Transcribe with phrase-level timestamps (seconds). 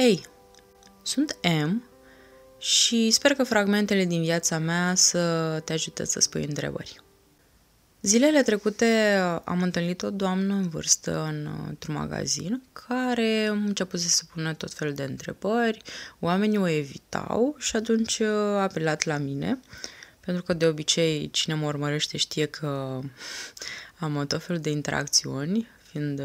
[0.00, 0.26] Hei,
[1.02, 1.82] sunt M
[2.58, 7.00] și sper că fragmentele din viața mea să te ajute să spui întrebări.
[8.02, 11.24] Zilele trecute am întâlnit o doamnă în vârstă
[11.68, 15.82] într-un magazin care a început să se pună tot felul de întrebări,
[16.20, 19.60] oamenii o evitau și atunci a apelat la mine,
[20.20, 23.00] pentru că de obicei cine mă urmărește știe că
[23.98, 26.22] am tot felul de interacțiuni, fiind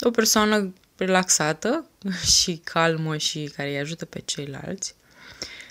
[0.00, 1.86] o persoană relaxată
[2.42, 4.96] și calmă și care îi ajută pe ceilalți.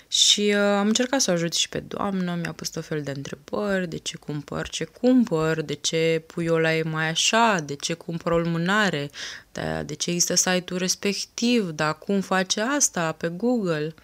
[0.08, 3.10] Și uh, am încercat să o ajut și pe doamnă, mi-a pus tot fel de
[3.10, 8.32] întrebări, de ce cumpăr, ce cumpăr, de ce puiola e mai așa, de ce cumpăr
[8.32, 9.10] o lumânare,
[9.52, 13.94] de, de ce există site-ul respectiv, dar cum face asta pe Google.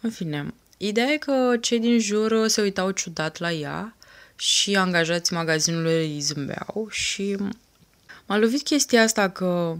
[0.00, 3.94] În fine, ideea e că cei din jur se uitau ciudat la ea
[4.36, 7.36] și angajații magazinului îi zâmbeau și
[8.26, 9.76] m-a lovit chestia asta că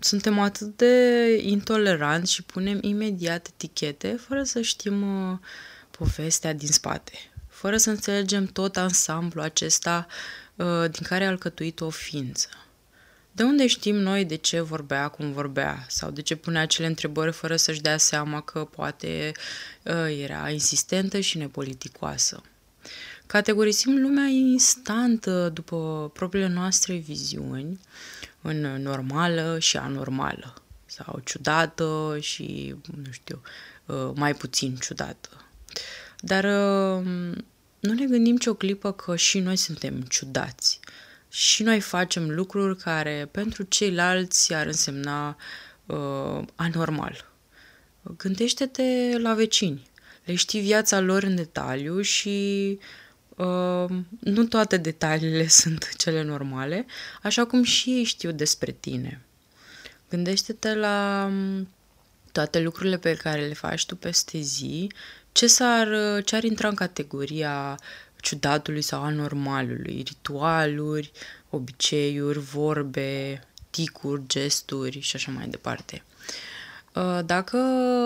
[0.00, 5.38] suntem atât de intoleranți și punem imediat etichete fără să știm uh,
[5.90, 7.12] povestea din spate,
[7.48, 10.06] fără să înțelegem tot ansamblul acesta
[10.54, 12.48] uh, din care a alcătuit o ființă.
[13.32, 17.32] De unde știm noi de ce vorbea cum vorbea sau de ce punea acele întrebări
[17.32, 19.32] fără să-și dea seama că poate
[19.82, 22.42] uh, era insistentă și nepoliticoasă?
[23.28, 27.80] Categorisim lumea instant uh, după propriile noastre viziuni
[28.42, 33.42] în normală și anormală sau ciudată și, nu știu,
[33.86, 35.28] uh, mai puțin ciudată.
[36.20, 37.06] Dar uh,
[37.80, 40.80] nu ne gândim ce o clipă că și noi suntem ciudați.
[41.28, 45.36] Și noi facem lucruri care pentru ceilalți ar însemna
[45.86, 47.30] uh, anormal.
[48.16, 49.86] Gândește-te la vecini.
[50.24, 52.78] Le știi viața lor în detaliu și
[53.38, 56.86] Uh, nu toate detaliile sunt cele normale,
[57.22, 59.20] așa cum și ei știu despre tine.
[60.08, 61.68] Gândește-te la um,
[62.32, 64.92] toate lucrurile pe care le faci tu peste zi,
[65.32, 65.88] ce, s-ar,
[66.24, 67.78] ce ar intra în categoria
[68.20, 71.12] ciudatului sau anormalului, ritualuri,
[71.50, 76.02] obiceiuri, vorbe, ticuri, gesturi și așa mai departe.
[76.06, 76.18] Uh,
[77.24, 77.56] dacă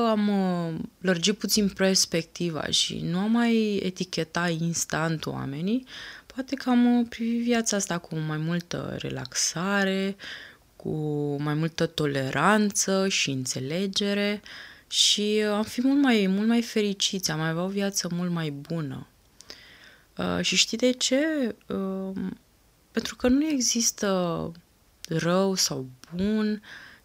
[0.09, 5.87] am uh, lărgit puțin perspectiva și nu am mai eticheta instant oamenii,
[6.27, 10.17] poate că am uh, privit viața asta cu mai multă relaxare,
[10.77, 10.91] cu
[11.39, 14.43] mai multă toleranță și înțelegere
[14.87, 18.51] și am fi mult mai, mult mai fericiți, am mai avea o viață mult mai
[18.51, 19.07] bună.
[20.41, 21.55] și știi de ce?
[22.93, 24.53] pentru că nu există
[25.09, 26.63] rău sau bun,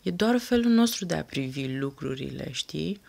[0.08, 3.02] E doar felul nostru de a privi lucrurile, știi?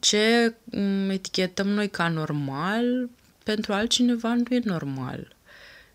[0.00, 3.08] Ce mm, etichetăm noi ca normal,
[3.44, 5.36] pentru altcineva nu e normal.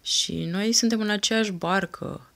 [0.02, 2.30] Și noi suntem în aceeași barcă.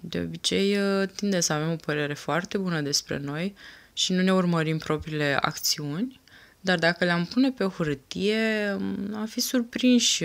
[0.00, 0.78] De obicei,
[1.14, 3.54] tinde să avem o părere foarte bună despre noi
[3.92, 6.20] și nu ne urmărim propriile acțiuni,
[6.60, 8.68] dar dacă le-am pune pe o hârtie,
[9.14, 10.24] am fi surprinși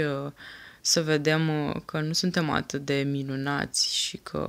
[0.82, 4.46] să vedem că nu suntem atât de minunați și că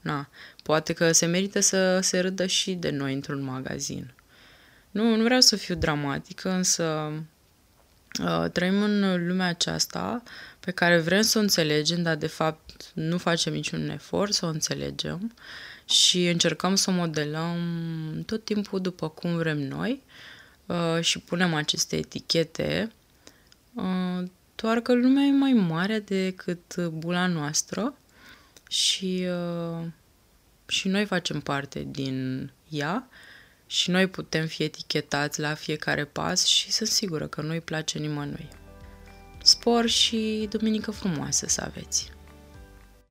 [0.00, 0.28] Na,
[0.62, 4.14] poate că se merită să se râdă și de noi într-un magazin.
[4.90, 7.12] Nu, nu vreau să fiu dramatică, însă
[8.22, 10.22] uh, trăim în lumea aceasta
[10.60, 14.48] pe care vrem să o înțelegem, dar de fapt nu facem niciun efort să o
[14.48, 15.32] înțelegem
[15.84, 17.58] și încercăm să o modelăm
[18.26, 20.02] tot timpul după cum vrem noi
[20.66, 22.92] uh, și punem aceste etichete,
[23.74, 24.24] uh,
[24.54, 27.94] doar că lumea e mai mare decât bula noastră
[28.70, 29.86] și, uh,
[30.66, 33.08] și noi facem parte din ea
[33.66, 38.48] și noi putem fi etichetați la fiecare pas și sunt sigură că nu-i place nimănui.
[39.42, 42.19] Spor și duminică frumoasă să aveți!